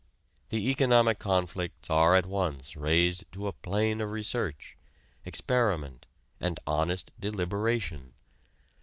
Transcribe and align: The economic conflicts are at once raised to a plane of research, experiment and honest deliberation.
The 0.49 0.71
economic 0.71 1.19
conflicts 1.19 1.87
are 1.91 2.15
at 2.15 2.25
once 2.25 2.75
raised 2.75 3.31
to 3.33 3.45
a 3.45 3.53
plane 3.53 4.01
of 4.01 4.09
research, 4.09 4.75
experiment 5.25 6.07
and 6.39 6.59
honest 6.65 7.11
deliberation. 7.19 8.13